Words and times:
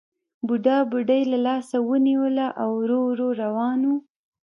بوډا 0.47 0.77
بوډۍ 0.89 1.21
له 1.31 1.37
لاسه 1.47 1.75
نیولې 2.07 2.47
وه 2.47 2.55
او 2.61 2.69
ورو 2.81 2.99
ورو 3.09 3.27
روان 3.41 3.79
وو 3.87 3.95